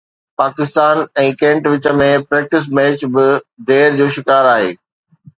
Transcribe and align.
Pakistan 0.39 1.01
۽ 1.23 1.25
Kent 1.41 1.63
وچ 1.73 1.85
۾ 1.99 2.07
practice 2.31 2.63
match 2.77 2.99
به 3.17 3.25
دير 3.67 3.89
جو 4.01 4.07
شڪار 4.17 4.45
آهي 4.55 4.71